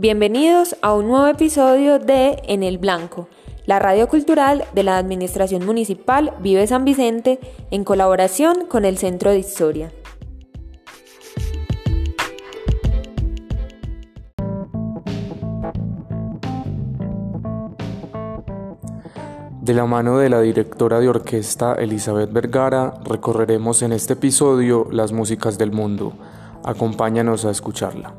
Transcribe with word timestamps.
Bienvenidos 0.00 0.76
a 0.80 0.94
un 0.94 1.08
nuevo 1.08 1.26
episodio 1.26 1.98
de 1.98 2.40
En 2.46 2.62
el 2.62 2.78
Blanco, 2.78 3.28
la 3.66 3.80
radio 3.80 4.06
cultural 4.06 4.64
de 4.72 4.84
la 4.84 4.96
Administración 4.96 5.66
Municipal 5.66 6.34
Vive 6.38 6.68
San 6.68 6.84
Vicente 6.84 7.40
en 7.72 7.82
colaboración 7.82 8.66
con 8.68 8.84
el 8.84 8.96
Centro 8.96 9.32
de 9.32 9.40
Historia. 9.40 9.92
De 19.62 19.74
la 19.74 19.86
mano 19.86 20.18
de 20.18 20.28
la 20.30 20.40
directora 20.40 21.00
de 21.00 21.08
orquesta 21.08 21.74
Elizabeth 21.74 22.32
Vergara, 22.32 22.94
recorreremos 23.04 23.82
en 23.82 23.90
este 23.90 24.12
episodio 24.12 24.86
las 24.92 25.10
músicas 25.10 25.58
del 25.58 25.72
mundo. 25.72 26.12
Acompáñanos 26.62 27.44
a 27.44 27.50
escucharla. 27.50 28.14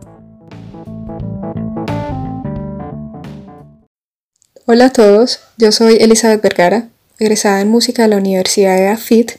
Hola 4.71 4.85
a 4.85 4.93
todos, 4.93 5.39
yo 5.57 5.71
soy 5.71 5.95
Elizabeth 5.95 6.43
Vergara, 6.43 6.89
egresada 7.17 7.59
en 7.59 7.69
música 7.69 8.03
de 8.03 8.09
la 8.09 8.17
Universidad 8.17 8.75
de 8.75 8.89
AFIT 8.89 9.31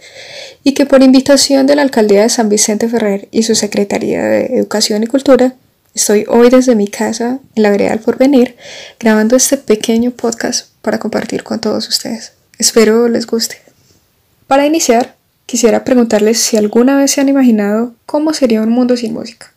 y 0.64 0.74
que 0.74 0.86
por 0.86 1.04
invitación 1.04 1.68
de 1.68 1.76
la 1.76 1.82
Alcaldía 1.82 2.22
de 2.22 2.28
San 2.28 2.48
Vicente 2.48 2.88
Ferrer 2.88 3.28
y 3.30 3.44
su 3.44 3.54
Secretaría 3.54 4.24
de 4.24 4.46
Educación 4.56 5.04
y 5.04 5.06
Cultura, 5.06 5.54
estoy 5.94 6.24
hoy 6.26 6.50
desde 6.50 6.74
mi 6.74 6.88
casa 6.88 7.38
en 7.54 7.62
la 7.62 7.70
vereda 7.70 7.90
del 7.90 8.00
Porvenir 8.00 8.56
grabando 8.98 9.36
este 9.36 9.56
pequeño 9.56 10.10
podcast 10.10 10.70
para 10.82 10.98
compartir 10.98 11.44
con 11.44 11.60
todos 11.60 11.88
ustedes. 11.88 12.32
Espero 12.58 13.06
les 13.08 13.28
guste. 13.28 13.62
Para 14.48 14.66
iniciar, 14.66 15.14
quisiera 15.46 15.84
preguntarles 15.84 16.40
si 16.40 16.56
alguna 16.56 16.96
vez 16.96 17.12
se 17.12 17.20
han 17.20 17.28
imaginado 17.28 17.94
cómo 18.04 18.32
sería 18.32 18.62
un 18.62 18.70
mundo 18.70 18.96
sin 18.96 19.12
música. 19.12 19.52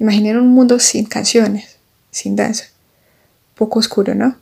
Imaginen 0.00 0.36
un 0.36 0.48
mundo 0.48 0.80
sin 0.80 1.04
canciones, 1.04 1.76
sin 2.10 2.34
danza. 2.34 2.64
Poco 3.54 3.78
oscuro, 3.78 4.16
¿no? 4.16 4.34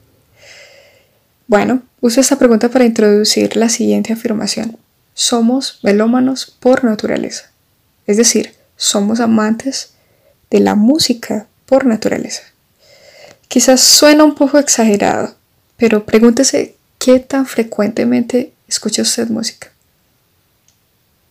Bueno, 1.48 1.80
uso 2.02 2.20
esta 2.20 2.36
pregunta 2.36 2.68
para 2.68 2.84
introducir 2.84 3.56
la 3.56 3.70
siguiente 3.70 4.12
afirmación. 4.12 4.76
Somos 5.14 5.78
melómanos 5.82 6.54
por 6.60 6.84
naturaleza. 6.84 7.50
Es 8.06 8.18
decir, 8.18 8.52
somos 8.76 9.18
amantes 9.18 9.92
de 10.50 10.60
la 10.60 10.74
música 10.74 11.46
por 11.64 11.86
naturaleza. 11.86 12.42
Quizás 13.48 13.80
suena 13.80 14.24
un 14.24 14.34
poco 14.34 14.58
exagerado, 14.58 15.36
pero 15.78 16.04
pregúntese 16.04 16.76
qué 16.98 17.18
tan 17.18 17.46
frecuentemente 17.46 18.52
escucha 18.68 19.00
usted 19.00 19.28
música. 19.28 19.72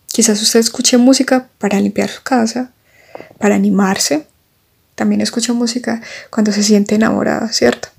Quizás 0.07 0.41
usted 0.41 0.59
escuche 0.59 0.97
música 0.97 1.47
para 1.59 1.79
limpiar 1.79 2.09
su 2.09 2.23
casa, 2.23 2.71
para 3.37 3.53
animarse. 3.53 4.25
También 4.95 5.21
escucha 5.21 5.53
música 5.53 6.01
cuando 6.31 6.51
se 6.51 6.63
siente 6.63 6.95
enamorada, 6.95 7.49
¿cierto? 7.53 7.89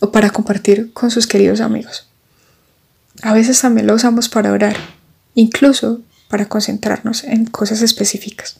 O 0.00 0.10
para 0.10 0.30
compartir 0.30 0.92
con 0.92 1.10
sus 1.10 1.26
queridos 1.26 1.60
amigos. 1.60 2.08
A 3.22 3.32
veces 3.34 3.60
también 3.60 3.86
lo 3.86 3.94
usamos 3.94 4.28
para 4.28 4.52
orar, 4.52 4.76
incluso 5.34 6.00
para 6.28 6.48
concentrarnos 6.48 7.24
en 7.24 7.44
cosas 7.46 7.82
específicas. 7.82 8.56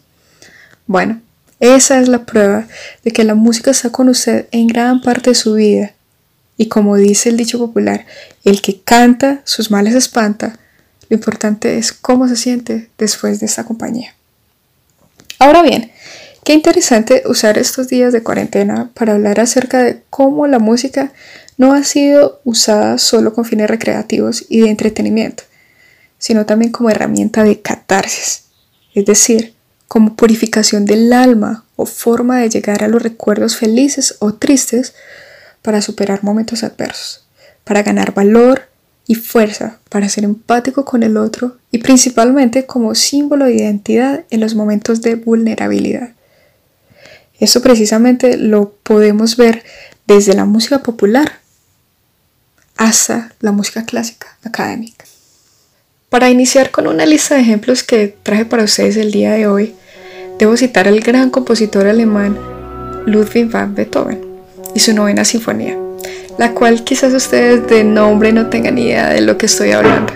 Bueno, 0.86 1.20
esa 1.60 2.00
es 2.00 2.08
la 2.08 2.24
prueba 2.24 2.66
de 3.04 3.10
que 3.12 3.24
la 3.24 3.34
música 3.34 3.70
está 3.70 3.90
con 3.90 4.08
usted 4.08 4.48
en 4.50 4.66
gran 4.66 5.00
parte 5.02 5.30
de 5.30 5.34
su 5.34 5.54
vida 5.54 5.94
y 6.60 6.66
como 6.66 6.96
dice 6.96 7.30
el 7.30 7.38
dicho 7.38 7.58
popular, 7.58 8.04
el 8.44 8.60
que 8.60 8.82
canta 8.82 9.40
sus 9.44 9.70
males 9.70 9.94
espanta, 9.94 10.58
lo 11.08 11.16
importante 11.16 11.78
es 11.78 11.90
cómo 11.92 12.28
se 12.28 12.36
siente 12.36 12.90
después 12.98 13.40
de 13.40 13.46
esta 13.46 13.64
compañía. 13.64 14.14
Ahora 15.38 15.62
bien, 15.62 15.90
qué 16.44 16.54
interesante 16.54 17.22
usar 17.26 17.58
estos 17.58 17.88
días 17.88 18.12
de 18.12 18.22
cuarentena 18.22 18.90
para 18.94 19.14
hablar 19.14 19.40
acerca 19.40 19.82
de 19.82 20.02
cómo 20.10 20.46
la 20.46 20.58
música 20.58 21.12
no 21.56 21.72
ha 21.72 21.84
sido 21.84 22.40
usada 22.44 22.98
solo 22.98 23.34
con 23.34 23.44
fines 23.44 23.68
recreativos 23.68 24.46
y 24.48 24.60
de 24.60 24.70
entretenimiento, 24.70 25.42
sino 26.18 26.46
también 26.46 26.72
como 26.72 26.90
herramienta 26.90 27.44
de 27.44 27.60
catarsis, 27.60 28.44
es 28.94 29.04
decir, 29.04 29.54
como 29.88 30.14
purificación 30.14 30.86
del 30.86 31.12
alma 31.12 31.64
o 31.76 31.84
forma 31.84 32.38
de 32.38 32.48
llegar 32.48 32.84
a 32.84 32.88
los 32.88 33.02
recuerdos 33.02 33.56
felices 33.56 34.16
o 34.20 34.34
tristes 34.34 34.94
para 35.62 35.82
superar 35.82 36.22
momentos 36.22 36.62
adversos, 36.62 37.26
para 37.64 37.82
ganar 37.82 38.14
valor 38.14 38.68
y 39.06 39.16
fuerza, 39.16 39.80
para 39.88 40.08
ser 40.08 40.24
empático 40.24 40.84
con 40.84 41.02
el 41.02 41.16
otro 41.16 41.56
y 41.72 41.78
principalmente 41.78 42.66
como 42.66 42.94
símbolo 42.94 43.46
de 43.46 43.54
identidad 43.54 44.24
en 44.30 44.40
los 44.40 44.54
momentos 44.54 45.02
de 45.02 45.16
vulnerabilidad. 45.16 46.12
Eso 47.40 47.62
precisamente 47.62 48.36
lo 48.36 48.74
podemos 48.82 49.36
ver 49.36 49.64
desde 50.06 50.34
la 50.34 50.44
música 50.44 50.80
popular 50.80 51.40
hasta 52.76 53.32
la 53.40 53.52
música 53.52 53.84
clásica 53.84 54.36
académica. 54.44 55.04
Para 56.10 56.28
iniciar 56.28 56.70
con 56.70 56.86
una 56.86 57.06
lista 57.06 57.34
de 57.34 57.42
ejemplos 57.42 57.82
que 57.82 58.14
traje 58.22 58.44
para 58.44 58.64
ustedes 58.64 58.96
el 58.96 59.10
día 59.10 59.32
de 59.32 59.46
hoy, 59.46 59.74
debo 60.38 60.56
citar 60.56 60.88
al 60.88 61.00
gran 61.00 61.30
compositor 61.30 61.86
alemán 61.86 62.38
Ludwig 63.06 63.50
van 63.50 63.74
Beethoven 63.74 64.20
y 64.74 64.80
su 64.80 64.94
novena 64.94 65.24
sinfonía, 65.24 65.78
la 66.38 66.52
cual 66.52 66.84
quizás 66.84 67.12
ustedes 67.12 67.66
de 67.68 67.84
nombre 67.84 68.32
no 68.32 68.48
tengan 68.48 68.76
idea 68.76 69.10
de 69.10 69.20
lo 69.20 69.38
que 69.38 69.46
estoy 69.46 69.72
hablando, 69.72 70.12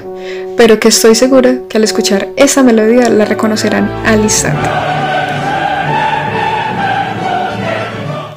pero 0.56 0.78
que 0.80 0.88
estoy 0.88 1.14
segura 1.14 1.58
que 1.68 1.78
al 1.78 1.84
escuchar 1.84 2.28
esa 2.36 2.62
melodía 2.62 3.08
la 3.08 3.24
reconocerán 3.24 3.88
al 4.04 4.20
instante. 4.20 4.93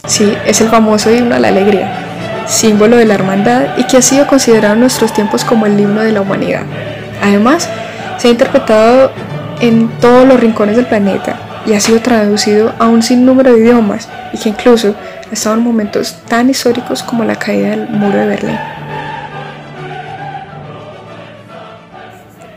Sí, 0.08 0.34
es 0.46 0.62
el 0.62 0.70
famoso 0.70 1.14
himno 1.14 1.36
a 1.36 1.40
la 1.40 1.50
alegría, 1.50 2.46
símbolo 2.48 2.96
de 2.96 3.06
la 3.06 3.16
hermandad 3.16 3.78
y 3.78 3.84
que 3.84 3.98
ha 3.98 4.02
sido 4.02 4.26
considerado 4.26 4.74
en 4.74 4.80
nuestros 4.80 5.14
tiempos 5.14 5.44
como 5.44 5.66
el 5.66 5.80
himno 5.80 6.02
de 6.02 6.14
la 6.14 6.22
humanidad. 6.22 6.64
Además, 7.22 7.70
se 8.18 8.30
ha 8.30 8.32
interpretado 8.32 9.12
en 9.60 9.90
todos 10.00 10.26
los 10.26 10.40
rincones 10.40 10.78
del 10.78 10.86
planeta 10.86 11.38
y 11.66 11.74
ha 11.74 11.80
sido 11.82 12.00
traducido 12.00 12.74
a 12.80 12.88
un 12.88 13.04
sinnúmero 13.04 13.54
de 13.54 13.60
idiomas 13.60 14.08
y 14.32 14.38
que 14.38 14.50
incluso 14.50 14.96
estado 15.30 15.58
en 15.58 15.64
momentos 15.64 16.16
tan 16.28 16.50
históricos 16.50 17.04
como 17.04 17.26
la 17.26 17.36
caída 17.36 17.72
del 17.72 17.90
muro 17.90 18.18
de 18.18 18.28
Berlín. 18.28 18.58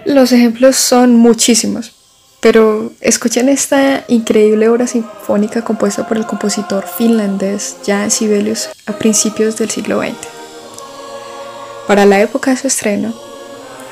Los 0.04 0.32
ejemplos 0.32 0.76
son 0.76 1.16
muchísimos, 1.16 1.92
pero 2.40 2.92
escuchen 3.00 3.48
esta 3.48 4.04
increíble 4.08 4.68
obra 4.68 4.86
sinfónica 4.86 5.62
compuesta 5.62 6.08
por 6.08 6.16
el 6.16 6.26
compositor 6.26 6.86
finlandés 6.86 7.76
Jan 7.86 8.10
Sibelius 8.10 8.70
a 8.86 8.92
principios 8.92 9.56
del 9.56 9.70
siglo 9.70 10.00
XX. 10.00 10.16
Para 11.86 12.06
la 12.06 12.20
época 12.20 12.52
de 12.52 12.56
su 12.56 12.66
estreno, 12.68 13.12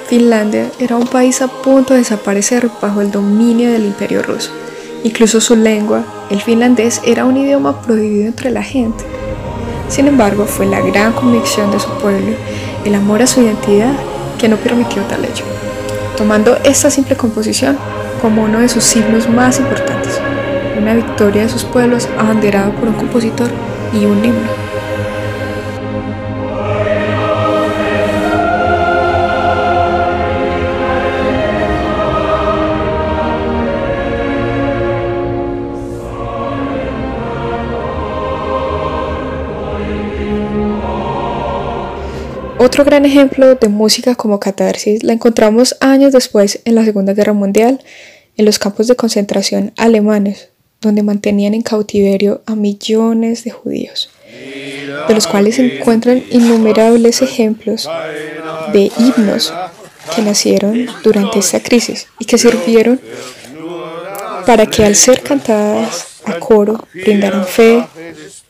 Finlandia 0.09 0.71
era 0.79 0.97
un 0.97 1.07
país 1.07 1.43
a 1.43 1.49
punto 1.49 1.93
de 1.93 1.99
desaparecer 1.99 2.71
bajo 2.81 3.03
el 3.03 3.11
dominio 3.11 3.71
del 3.71 3.85
imperio 3.85 4.23
ruso. 4.23 4.51
Incluso 5.05 5.39
su 5.39 5.55
lengua, 5.55 6.03
el 6.31 6.41
finlandés, 6.41 7.03
era 7.05 7.27
un 7.27 7.37
idioma 7.37 7.83
prohibido 7.83 8.27
entre 8.27 8.51
la 8.51 8.63
gente. 8.63 9.05
Sin 9.91 10.07
embargo, 10.07 10.47
fue 10.47 10.65
la 10.65 10.81
gran 10.81 11.13
convicción 11.13 11.71
de 11.71 11.79
su 11.79 11.91
pueblo, 11.99 12.35
el 12.87 12.95
amor 12.95 13.21
a 13.21 13.27
su 13.27 13.43
identidad, 13.43 13.93
que 14.39 14.49
no 14.49 14.57
permitió 14.57 15.03
tal 15.03 15.27
hecho, 15.27 15.45
tomando 16.19 16.59
esta 16.65 16.91
simple 16.91 17.17
composición 17.17 17.79
como 18.21 18.43
uno 18.43 18.59
de 18.59 18.69
sus 18.69 18.83
signos 18.83 19.31
más 19.31 19.61
importantes, 19.61 20.21
una 20.77 20.95
victoria 20.95 21.43
de 21.43 21.49
sus 21.49 21.63
pueblos 21.63 22.09
abanderado 22.19 22.73
por 22.73 22.89
un 22.89 22.95
compositor 22.95 23.49
y 23.93 24.05
un 24.05 24.25
himno. 24.25 24.58
Otro 42.69 42.85
gran 42.85 43.07
ejemplo 43.07 43.55
de 43.55 43.69
música 43.69 44.15
como 44.15 44.39
catarsis 44.41 45.03
la 45.03 45.15
encontramos 45.15 45.75
años 45.81 46.13
después 46.13 46.61
en 46.67 46.75
la 46.75 46.85
Segunda 46.85 47.15
Guerra 47.15 47.33
Mundial, 47.33 47.83
en 48.37 48.45
los 48.45 48.59
campos 48.59 48.87
de 48.89 48.95
concentración 48.95 49.73
alemanes, 49.79 50.51
donde 50.83 51.03
mantenían 51.03 51.55
en 51.55 51.63
cautiverio 51.63 52.43
a 52.45 52.55
millones 52.57 53.43
de 53.45 53.53
judíos, 53.53 54.11
de 55.09 55.15
los 55.15 55.27
cuales 55.27 55.55
se 55.55 55.79
encuentran 55.79 56.23
innumerables 56.31 57.23
ejemplos 57.23 57.89
de 58.75 58.93
himnos 58.99 59.51
que 60.15 60.21
nacieron 60.21 60.89
durante 61.03 61.39
esta 61.39 61.63
crisis 61.63 62.07
y 62.19 62.27
que 62.27 62.37
sirvieron 62.37 63.01
para 64.45 64.67
que 64.67 64.85
al 64.85 64.95
ser 64.95 65.23
cantadas 65.23 66.21
a 66.27 66.39
coro 66.39 66.87
brindaran 66.93 67.47
fe, 67.47 67.83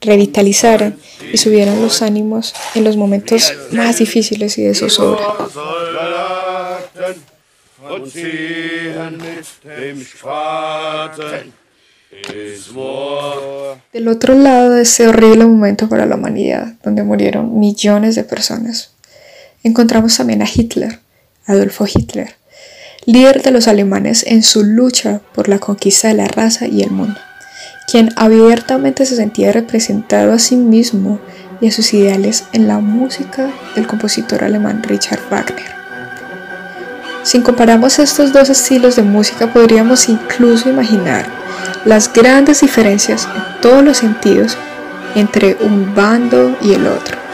revitalizaran 0.01 0.97
y 1.33 1.39
subieran 1.39 1.81
los 1.81 2.03
ánimos 2.03 2.55
en 2.75 2.85
los 2.85 2.97
momentos 2.97 3.53
más 3.73 3.99
difíciles 3.99 4.59
y 4.59 4.63
de 4.63 4.75
zozobra. 4.75 5.21
Del 13.93 14.09
otro 14.09 14.35
lado 14.35 14.71
de 14.71 14.83
ese 14.83 15.09
horrible 15.09 15.45
momento 15.45 15.89
para 15.89 16.07
la 16.07 16.17
humanidad, 16.17 16.75
donde 16.83 17.03
murieron 17.03 17.59
millones 17.59 18.15
de 18.15 18.25
personas, 18.25 18.93
encontramos 19.63 20.17
también 20.17 20.43
a 20.43 20.49
Hitler, 20.53 21.01
Adolfo 21.47 21.87
Hitler, 21.87 22.37
líder 23.05 23.43
de 23.43 23.51
los 23.51 23.69
alemanes 23.69 24.25
en 24.27 24.43
su 24.43 24.65
lucha 24.65 25.21
por 25.35 25.49
la 25.49 25.59
conquista 25.59 26.09
de 26.09 26.15
la 26.15 26.29
raza 26.29 26.67
y 26.67 26.83
el 26.83 26.91
mundo, 26.91 27.19
quien 27.91 28.11
abiertamente 28.17 29.07
se 29.07 29.17
sentía 29.17 29.51
representado 29.51 30.33
a 30.33 30.39
sí 30.39 30.57
mismo 30.57 31.19
y 31.61 31.69
a 31.69 31.73
sus 31.73 31.95
ideales 31.95 32.45
en 32.53 32.69
la 32.69 32.79
música 32.79 33.51
del 33.75 33.87
compositor 33.87 34.45
alemán 34.45 34.83
Richard 34.83 35.21
Wagner. 35.31 35.79
Si 37.23 37.41
comparamos 37.41 37.99
estos 37.99 38.33
dos 38.33 38.51
estilos 38.51 38.97
de 38.97 39.03
música, 39.03 39.53
podríamos 39.53 40.09
incluso 40.09 40.69
imaginar 40.69 41.27
las 41.85 42.13
grandes 42.13 42.61
diferencias 42.61 43.27
en 43.35 43.61
todos 43.63 43.83
los 43.83 43.97
sentidos 43.97 44.57
entre 45.15 45.57
un 45.61 45.95
bando 45.95 46.57
y 46.61 46.75
el 46.75 46.87
otro. 46.87 47.28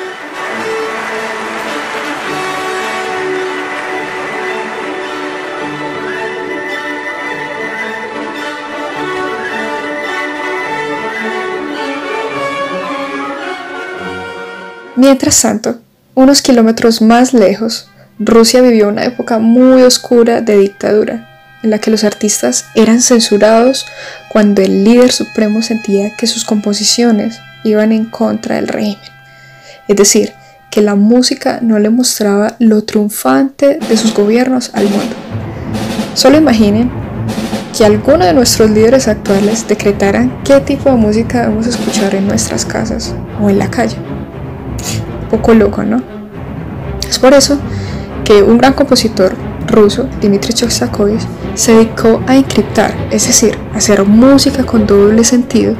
Mientras 14.96 15.42
tanto, 15.42 15.80
unos 16.14 16.40
kilómetros 16.40 17.02
más 17.02 17.34
lejos, 17.34 17.88
Rusia 18.20 18.62
vivió 18.62 18.88
una 18.88 19.04
época 19.04 19.40
muy 19.40 19.82
oscura 19.82 20.40
de 20.40 20.56
dictadura, 20.56 21.28
en 21.64 21.70
la 21.70 21.80
que 21.80 21.90
los 21.90 22.04
artistas 22.04 22.66
eran 22.76 23.00
censurados 23.00 23.86
cuando 24.30 24.62
el 24.62 24.84
líder 24.84 25.10
supremo 25.10 25.62
sentía 25.62 26.14
que 26.16 26.28
sus 26.28 26.44
composiciones 26.44 27.40
iban 27.64 27.90
en 27.90 28.04
contra 28.04 28.54
del 28.54 28.68
régimen. 28.68 29.00
Es 29.88 29.96
decir, 29.96 30.32
que 30.70 30.80
la 30.80 30.94
música 30.94 31.58
no 31.60 31.80
le 31.80 31.90
mostraba 31.90 32.54
lo 32.60 32.84
triunfante 32.84 33.80
de 33.88 33.96
sus 33.96 34.14
gobiernos 34.14 34.70
al 34.74 34.84
mundo. 34.84 35.16
Solo 36.14 36.36
imaginen 36.36 36.88
que 37.76 37.84
alguno 37.84 38.24
de 38.24 38.32
nuestros 38.32 38.70
líderes 38.70 39.08
actuales 39.08 39.66
decretaran 39.66 40.40
qué 40.44 40.60
tipo 40.60 40.88
de 40.90 40.96
música 40.96 41.40
debemos 41.40 41.66
escuchar 41.66 42.14
en 42.14 42.28
nuestras 42.28 42.64
casas 42.64 43.12
o 43.40 43.50
en 43.50 43.58
la 43.58 43.68
calle 43.68 43.96
poco 45.36 45.54
loco, 45.54 45.82
¿no? 45.82 46.00
Es 47.08 47.18
por 47.18 47.32
eso 47.34 47.58
que 48.24 48.42
un 48.42 48.58
gran 48.58 48.72
compositor 48.72 49.34
ruso, 49.66 50.08
Dmitri 50.20 50.52
Shostakovich, 50.54 51.26
se 51.54 51.72
dedicó 51.72 52.22
a 52.26 52.36
encriptar, 52.36 52.94
es 53.10 53.26
decir, 53.26 53.56
hacer 53.74 54.04
música 54.04 54.64
con 54.64 54.86
doble 54.86 55.24
sentido 55.24 55.74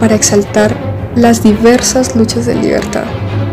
para 0.00 0.14
exaltar 0.14 0.74
las 1.14 1.42
diversas 1.42 2.16
luchas 2.16 2.46
de 2.46 2.56
libertad, 2.56 3.04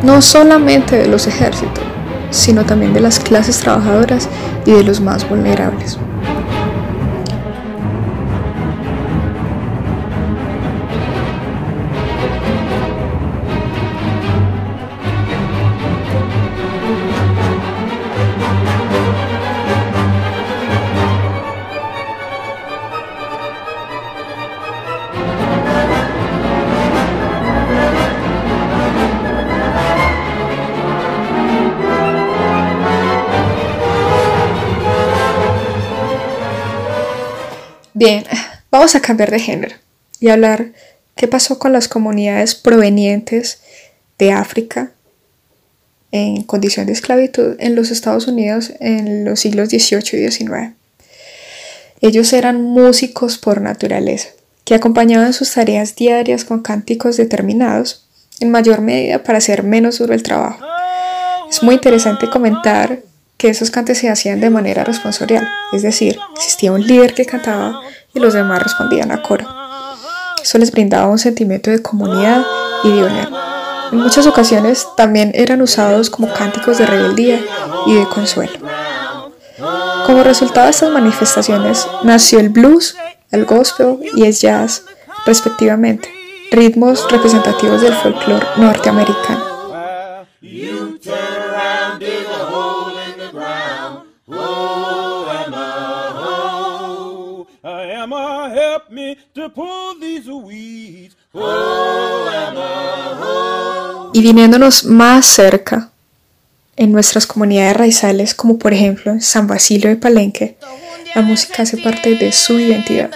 no 0.03 0.21
solamente 0.21 0.97
de 0.97 1.07
los 1.07 1.27
ejércitos, 1.27 1.83
sino 2.31 2.65
también 2.65 2.93
de 2.93 2.99
las 2.99 3.19
clases 3.19 3.59
trabajadoras 3.59 4.27
y 4.65 4.71
de 4.71 4.83
los 4.83 4.99
más 4.99 5.29
vulnerables. 5.29 5.97
Bien, 38.05 38.25
vamos 38.69 38.95
a 38.95 38.99
cambiar 38.99 39.31
de 39.31 39.39
género 39.39 39.77
y 40.19 40.27
hablar 40.27 40.73
qué 41.15 41.29
pasó 41.29 41.57
con 41.57 41.71
las 41.71 41.87
comunidades 41.87 42.53
provenientes 42.53 43.61
de 44.19 44.33
África 44.33 44.91
en 46.11 46.43
condición 46.43 46.85
de 46.85 46.91
esclavitud 46.91 47.55
en 47.59 47.75
los 47.75 47.91
Estados 47.91 48.27
Unidos 48.27 48.73
en 48.81 49.23
los 49.23 49.39
siglos 49.39 49.69
XVIII 49.69 50.19
y 50.19 50.29
XIX. 50.29 50.73
Ellos 52.01 52.33
eran 52.33 52.61
músicos 52.61 53.37
por 53.37 53.61
naturaleza, 53.61 54.27
que 54.65 54.75
acompañaban 54.75 55.31
sus 55.31 55.53
tareas 55.53 55.95
diarias 55.95 56.43
con 56.43 56.61
cánticos 56.61 57.15
determinados, 57.15 58.05
en 58.41 58.51
mayor 58.51 58.81
medida 58.81 59.23
para 59.23 59.37
hacer 59.37 59.63
menos 59.63 59.99
duro 59.99 60.13
el 60.13 60.23
trabajo. 60.23 60.59
Es 61.49 61.63
muy 61.63 61.75
interesante 61.75 62.29
comentar 62.29 62.99
que 63.43 63.49
esos 63.49 63.71
cantes 63.71 63.97
se 63.97 64.09
hacían 64.09 64.39
de 64.39 64.49
manera 64.49 64.85
responsorial, 64.85 65.45
es 65.73 65.81
decir, 65.81 66.17
existía 66.33 66.71
un 66.71 66.87
líder 66.87 67.13
que 67.13 67.25
cantaba 67.25 67.81
y 68.13 68.19
los 68.21 68.33
demás 68.33 68.63
respondían 68.63 69.11
a 69.11 69.21
coro. 69.21 69.45
Eso 70.41 70.57
les 70.59 70.71
brindaba 70.71 71.09
un 71.09 71.19
sentimiento 71.19 71.69
de 71.69 71.81
comunidad 71.81 72.41
y 72.85 72.91
de 72.93 73.03
unión. 73.03 73.27
En 73.91 73.97
muchas 73.97 74.27
ocasiones 74.27 74.87
también 74.95 75.33
eran 75.35 75.61
usados 75.61 76.09
como 76.09 76.33
cánticos 76.33 76.77
de 76.77 76.85
rebeldía 76.85 77.41
y 77.85 77.95
de 77.95 78.07
consuelo. 78.07 78.53
Como 80.05 80.23
resultado 80.23 80.67
de 80.67 80.71
estas 80.71 80.93
manifestaciones 80.93 81.85
nació 82.05 82.39
el 82.39 82.47
blues, 82.47 82.95
el 83.31 83.43
gospel 83.43 83.99
y 84.15 84.23
el 84.23 84.31
jazz, 84.31 84.85
respectivamente, 85.25 86.07
ritmos 86.49 87.11
representativos 87.11 87.81
del 87.81 87.93
folclore 87.93 88.47
norteamericano. 88.55 89.52
Y 104.13 104.21
viniéndonos 104.21 104.85
más 104.85 105.25
cerca, 105.25 105.89
en 106.75 106.91
nuestras 106.91 107.27
comunidades 107.27 107.77
raizales, 107.77 108.33
como 108.33 108.57
por 108.57 108.73
ejemplo 108.73 109.11
en 109.11 109.21
San 109.21 109.47
Basilio 109.47 109.89
de 109.89 109.95
Palenque, 109.95 110.57
la 111.15 111.21
música 111.21 111.63
hace 111.63 111.77
parte 111.77 112.15
de 112.15 112.31
su 112.31 112.59
identidad. 112.59 113.11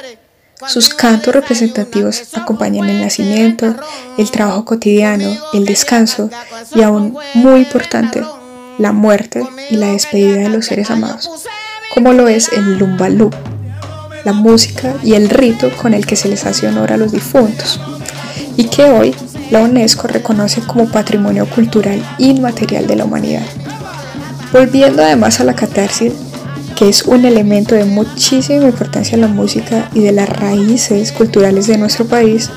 Sus 0.68 0.90
cantos 0.90 1.34
representativos 1.34 2.36
acompañan 2.36 2.90
el 2.90 3.00
nacimiento, 3.02 3.76
el 4.18 4.32
trabajo 4.32 4.66
cotidiano, 4.66 5.38
el 5.54 5.66
descanso 5.66 6.30
y 6.74 6.82
aún 6.82 7.16
muy 7.36 7.62
importante, 7.62 8.24
la 8.78 8.92
muerte 8.92 9.44
y 9.70 9.76
la 9.76 9.92
despedida 9.92 10.38
de 10.38 10.50
los 10.50 10.66
seres 10.66 10.90
amados, 10.90 11.30
como 11.94 12.14
lo 12.14 12.28
es 12.28 12.52
el 12.52 12.78
lumbalú, 12.78 13.30
la 14.26 14.34
música 14.34 14.96
y 15.04 15.14
el 15.14 15.30
rito 15.30 15.70
con 15.76 15.94
el 15.94 16.06
que 16.06 16.16
se 16.16 16.30
les 16.30 16.46
hace 16.46 16.68
honor 16.68 16.92
a 16.92 16.98
los 16.98 17.12
difuntos, 17.12 17.80
y 18.56 18.66
que 18.66 18.84
hoy 18.86 19.16
la 19.52 19.62
UNESCO 19.62 20.08
reconoce 20.08 20.62
como 20.62 20.90
patrimonio 20.90 21.48
cultural 21.50 22.04
inmaterial 22.18 22.88
de 22.88 22.96
la 22.96 23.06
humanidad. 23.06 23.46
Volviendo 24.52 25.04
además 25.04 25.40
a 25.40 25.44
la 25.44 25.56
catarsis, 25.56 26.14
que 26.76 26.90
es 26.90 27.04
un 27.04 27.26
elemento 27.26 27.76
de 27.76 27.86
muchísima 27.86 28.66
importancia 28.66 29.16
en 29.16 29.22
la 29.22 29.28
música 29.28 29.90
y 29.94 30.02
de 30.02 30.12
las 30.12 30.30
raíces 30.30 31.12
culturales 31.12 31.68
de 31.68 31.78
nuestro 31.78 32.06
país, 32.06 32.52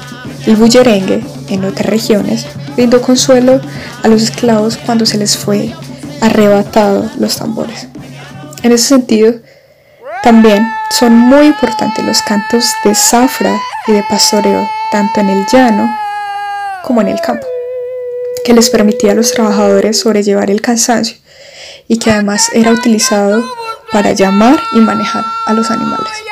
el 0.46 0.56
bullerengue, 0.56 1.22
en 1.48 1.64
otras 1.64 1.86
regiones, 1.86 2.46
brindó 2.76 3.00
consuelo 3.02 3.60
a 4.02 4.08
los 4.08 4.22
esclavos 4.22 4.76
cuando 4.76 5.06
se 5.06 5.18
les 5.18 5.36
fue 5.36 5.72
arrebatado 6.20 7.10
los 7.18 7.36
tambores. 7.36 7.88
En 8.62 8.72
ese 8.72 8.88
sentido, 8.88 9.34
también 10.22 10.66
son 10.90 11.16
muy 11.16 11.46
importantes 11.46 12.04
los 12.04 12.20
cantos 12.22 12.64
de 12.84 12.94
zafra 12.94 13.54
y 13.86 13.92
de 13.92 14.02
pastoreo, 14.02 14.68
tanto 14.92 15.20
en 15.20 15.30
el 15.30 15.46
llano 15.46 15.96
como 16.82 17.00
en 17.00 17.08
el 17.08 17.20
campo, 17.20 17.46
que 18.44 18.52
les 18.52 18.70
permitía 18.70 19.12
a 19.12 19.14
los 19.14 19.32
trabajadores 19.32 20.00
sobrellevar 20.00 20.50
el 20.50 20.60
cansancio 20.60 21.16
y 21.88 21.98
que 21.98 22.10
además 22.10 22.48
era 22.54 22.72
utilizado 22.72 23.42
para 23.92 24.12
llamar 24.12 24.60
y 24.72 24.80
manejar 24.80 25.24
a 25.46 25.52
los 25.52 25.70
animales. 25.70 26.29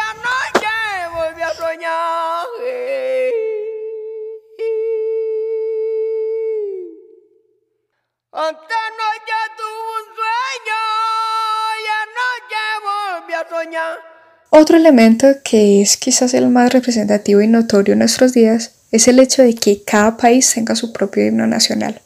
Otro 14.51 14.77
elemento 14.77 15.29
que 15.45 15.83
es 15.83 15.97
quizás 15.97 16.33
el 16.33 16.49
más 16.49 16.73
representativo 16.73 17.43
y 17.43 17.47
notorio 17.47 17.93
en 17.93 17.99
nuestros 17.99 18.33
días 18.33 18.73
es 18.91 19.07
el 19.07 19.19
hecho 19.19 19.43
de 19.43 19.55
que 19.55 19.83
cada 19.83 20.17
país 20.17 20.51
tenga 20.55 20.75
su 20.75 20.93
propio 20.93 21.27
himno 21.27 21.47
nacional 21.47 22.01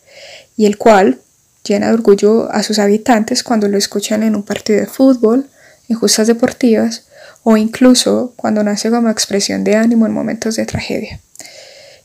y 0.56 0.66
el 0.66 0.76
cual 0.76 1.20
llena 1.64 1.88
de 1.88 1.94
orgullo 1.94 2.50
a 2.50 2.64
sus 2.64 2.80
habitantes 2.80 3.44
cuando 3.44 3.68
lo 3.68 3.78
escuchan 3.78 4.24
en 4.24 4.34
un 4.34 4.42
partido 4.42 4.80
de 4.80 4.86
fútbol, 4.86 5.48
en 5.88 5.96
justas 5.96 6.26
deportivas 6.26 7.06
o 7.44 7.56
incluso 7.56 8.32
cuando 8.34 8.64
nace 8.64 8.90
como 8.90 9.08
expresión 9.08 9.62
de 9.62 9.76
ánimo 9.76 10.06
en 10.06 10.12
momentos 10.12 10.56
de 10.56 10.66
tragedia. 10.66 11.20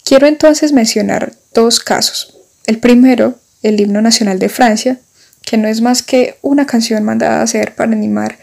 Quiero 0.03 0.27
entonces 0.27 0.71
mencionar 0.71 1.33
dos 1.53 1.79
casos. 1.79 2.37
El 2.67 2.79
primero, 2.79 3.39
el 3.63 3.79
himno 3.79 4.01
nacional 4.01 4.37
de 4.37 4.49
Francia, 4.49 4.99
que 5.41 5.57
no 5.57 5.67
es 5.67 5.81
más 5.81 6.03
que 6.03 6.37
una 6.41 6.65
canción 6.65 7.03
mandada 7.03 7.39
a 7.39 7.43
hacer 7.43 7.73
para 7.75 7.91
animar 7.91 8.37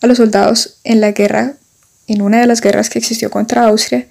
a 0.00 0.06
los 0.06 0.18
soldados 0.18 0.78
en 0.84 1.00
la 1.00 1.12
guerra, 1.12 1.54
en 2.06 2.22
una 2.22 2.40
de 2.40 2.46
las 2.46 2.60
guerras 2.60 2.90
que 2.90 2.98
existió 2.98 3.30
contra 3.30 3.64
Austria, 3.64 4.06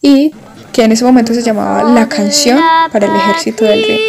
y 0.00 0.32
que 0.72 0.84
en 0.84 0.92
ese 0.92 1.04
momento 1.04 1.34
se 1.34 1.42
llamaba 1.42 1.82
La 1.84 2.08
canción 2.08 2.60
para 2.92 3.06
el 3.06 3.16
ejército 3.16 3.64
del 3.64 3.82
rey, 3.82 4.00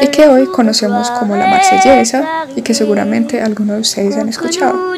y 0.00 0.06
que 0.08 0.28
hoy 0.28 0.46
conocemos 0.46 1.10
como 1.10 1.36
la 1.36 1.46
marsellesa 1.46 2.46
y 2.56 2.62
que 2.62 2.74
seguramente 2.74 3.40
algunos 3.40 3.76
de 3.76 3.80
ustedes 3.82 4.16
han 4.16 4.28
escuchado. 4.28 4.94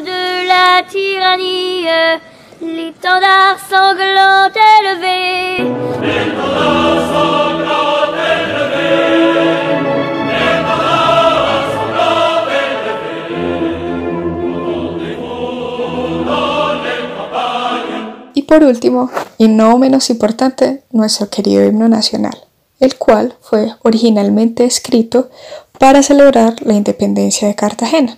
Por 18.47 18.63
último, 18.63 19.11
y 19.37 19.47
no 19.47 19.77
menos 19.77 20.09
importante, 20.09 20.83
nuestro 20.91 21.29
querido 21.29 21.65
himno 21.65 21.87
nacional, 21.87 22.37
el 22.79 22.97
cual 22.97 23.35
fue 23.41 23.73
originalmente 23.83 24.63
escrito 24.65 25.29
para 25.77 26.01
celebrar 26.01 26.55
la 26.61 26.73
independencia 26.73 27.47
de 27.47 27.55
Cartagena, 27.55 28.17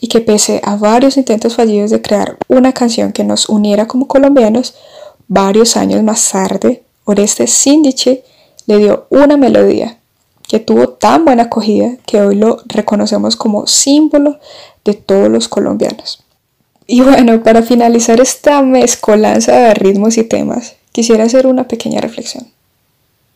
y 0.00 0.08
que 0.08 0.20
pese 0.20 0.60
a 0.64 0.76
varios 0.76 1.16
intentos 1.16 1.56
fallidos 1.56 1.90
de 1.90 2.00
crear 2.00 2.38
una 2.48 2.72
canción 2.72 3.12
que 3.12 3.24
nos 3.24 3.48
uniera 3.48 3.86
como 3.86 4.06
colombianos, 4.06 4.74
varios 5.28 5.76
años 5.76 6.02
más 6.02 6.30
tarde, 6.30 6.82
Oreste 7.04 7.46
Síndice 7.46 8.24
le 8.66 8.78
dio 8.78 9.06
una 9.10 9.36
melodía 9.36 9.98
que 10.48 10.60
tuvo 10.60 10.88
tan 10.88 11.24
buena 11.24 11.44
acogida 11.44 11.96
que 12.06 12.20
hoy 12.20 12.36
lo 12.36 12.58
reconocemos 12.66 13.36
como 13.36 13.66
símbolo 13.66 14.38
de 14.84 14.94
todos 14.94 15.28
los 15.28 15.48
colombianos. 15.48 16.24
Y 16.92 17.02
bueno, 17.02 17.40
para 17.44 17.62
finalizar 17.62 18.20
esta 18.20 18.62
mezcolanza 18.62 19.56
de 19.56 19.74
ritmos 19.74 20.18
y 20.18 20.24
temas, 20.24 20.74
quisiera 20.90 21.22
hacer 21.22 21.46
una 21.46 21.68
pequeña 21.68 22.00
reflexión. 22.00 22.48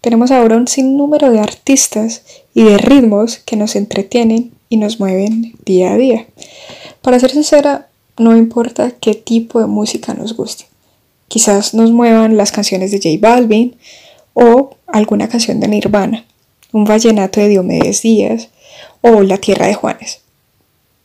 Tenemos 0.01 0.33
ahora 0.33 0.57
un 0.57 0.67
sinnúmero 0.67 1.31
de 1.31 1.39
artistas 1.39 2.23
y 2.53 2.65
de 2.65 2.79
ritmos 2.79 3.39
que 3.39 3.55
nos 3.55 3.77
entretienen 3.77 4.51
y 4.69 4.77
nos 4.77 4.99
mueven 4.99 5.55
día 5.65 5.93
a 5.93 5.97
día. 5.97 6.27
Para 7.01 7.21
ser 7.21 7.31
sincera, 7.31 7.87
no 8.19 8.37
importa 8.37 8.91
qué 8.91 9.15
tipo 9.15 9.61
de 9.61 9.67
música 9.67 10.15
nos 10.15 10.37
guste. 10.37 10.65
Quizás 11.29 11.75
nos 11.75 11.93
muevan 11.93 12.37
las 12.37 12.51
canciones 12.51 12.91
de 12.91 12.97
J 12.99 13.25
Balvin 13.25 13.77
o 14.33 14.75
alguna 14.89 15.29
canción 15.29 15.61
de 15.61 15.69
Nirvana, 15.69 16.25
un 16.73 16.87
vallenato 16.87 17.39
de 17.39 17.51
Diomedes 17.51 18.03
Díaz 18.03 18.49
o 19.01 19.23
La 19.23 19.39
Tierra 19.39 19.69
de 19.69 19.75
Juanes. 19.75 20.23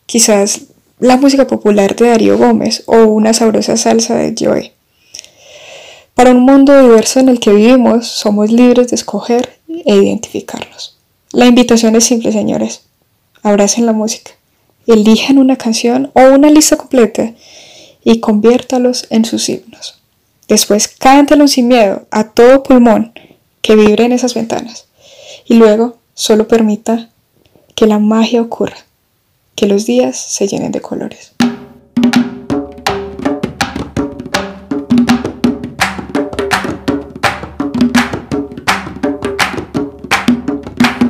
Quizás 0.08 0.62
la 1.00 1.16
música 1.16 1.48
popular 1.48 1.96
de 1.96 2.10
Darío 2.10 2.38
Gómez 2.38 2.84
o 2.86 2.98
una 3.04 3.34
sabrosa 3.34 3.78
salsa 3.78 4.16
de 4.16 4.36
Joe. 4.38 4.74
Para 6.14 6.32
un 6.32 6.42
mundo 6.42 6.80
diverso 6.82 7.22
en 7.22 7.30
el 7.30 7.40
que 7.40 7.54
vivimos, 7.54 8.08
somos 8.08 8.52
libres 8.52 8.90
de 8.90 8.96
escoger 8.96 9.58
e 9.70 9.96
identificarnos. 9.96 10.98
La 11.32 11.46
invitación 11.46 11.96
es 11.96 12.04
simple, 12.04 12.34
señores. 12.34 12.82
Abracen 13.42 13.86
la 13.86 13.94
música, 13.94 14.32
elijan 14.88 15.38
una 15.38 15.56
canción 15.56 16.12
o 16.14 16.22
una 16.34 16.50
lista 16.50 16.76
completa 16.76 17.32
y 18.04 18.20
conviértalos 18.20 19.08
en 19.10 19.24
sus 19.24 19.48
himnos. 19.48 20.02
Después 20.50 20.90
cántalos 20.90 21.52
sin 21.52 21.70
miedo, 21.70 22.08
a 22.12 22.32
todo 22.32 22.64
pulmón, 22.64 23.14
que 23.62 23.76
vibren 23.76 24.12
esas 24.12 24.34
ventanas. 24.34 24.88
Y 25.46 25.54
luego 25.54 25.98
solo 26.14 26.50
permita 26.50 27.10
que 27.76 27.86
la 27.86 28.00
magia 28.00 28.42
ocurra 28.42 28.89
que 29.60 29.68
los 29.68 29.86
días 29.86 30.18
se 30.18 30.48
llenen 30.48 30.72
de 30.72 30.80
colores. 30.80 31.34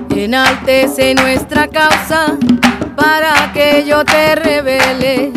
Enaltece 0.10 1.14
nuestra 1.14 1.68
causa 1.68 2.40
para 2.96 3.54
que 3.54 3.86
yo 3.88 4.04
te 4.04 4.34
revele. 4.34 5.32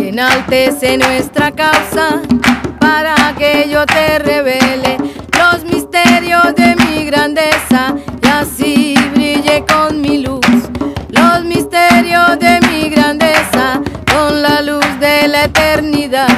Enaltece 0.00 0.96
nuestra 0.96 1.50
causa 1.50 2.22
para 2.78 3.34
que 3.36 3.68
yo 3.68 3.84
te 3.84 4.20
revele 4.20 4.96
los 5.40 5.64
misterios 5.64 6.54
de 6.54 6.76
mi 6.76 7.04
grandeza 7.06 7.96
y 8.22 8.26
así 8.28 8.94
brille 9.12 9.64
con 9.66 10.00
mi 10.00 10.18
luz 10.18 10.23
de 12.14 12.60
mi 12.68 12.88
grandeza 12.90 13.82
con 14.06 14.40
la 14.40 14.62
luz 14.62 14.86
de 15.00 15.26
la 15.26 15.44
eternidad. 15.46 16.28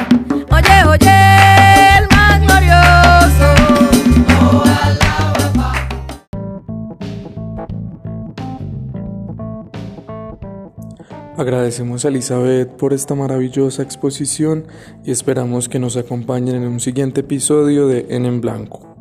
Oye, 0.49 0.83
oye, 0.89 1.99
el 1.99 2.07
más 2.09 2.41
glorioso. 2.41 3.47
Agradecemos 11.37 12.05
a 12.05 12.07
Elizabeth 12.07 12.69
por 12.77 12.93
esta 12.93 13.13
maravillosa 13.13 13.83
exposición 13.83 14.65
y 15.05 15.11
esperamos 15.11 15.69
que 15.69 15.77
nos 15.77 15.95
acompañen 15.95 16.55
en 16.55 16.67
un 16.67 16.79
siguiente 16.79 17.21
episodio 17.21 17.87
de 17.87 18.07
En 18.09 18.25
en 18.25 18.41
Blanco. 18.41 18.96